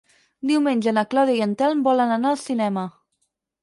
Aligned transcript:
Diumenge 0.51 0.93
na 0.99 1.03
Clàudia 1.13 1.41
i 1.41 1.45
en 1.49 1.55
Telm 1.61 1.87
volen 1.91 2.17
anar 2.19 2.35
al 2.35 2.45
cinema. 2.49 2.91